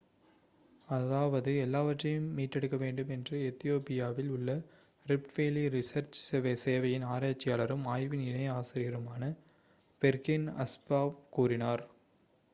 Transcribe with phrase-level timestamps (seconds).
[0.87, 4.49] அதாவது எல்லாவற்றையும் மீட்டெடுக்கவேண்டும் என்று எத்தியோப்பியாவில் உள்ள
[5.05, 6.21] ரிஃப்ட் வேலி ரிசர்ச்
[6.63, 9.31] சேவையின் ஆராய்ச்சியாளரும் ஆய்வின் இணை ஆசிரியருமான
[10.01, 11.85] பெர்ஹேன் அஸ்பாவ் கூறினார்